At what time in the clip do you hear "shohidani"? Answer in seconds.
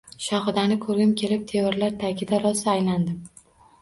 0.27-0.77